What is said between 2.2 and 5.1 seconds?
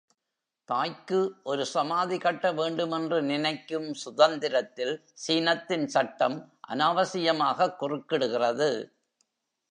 கட்ட வேண்டுமென்று நினைக்கும் சுதந்திரத்தில்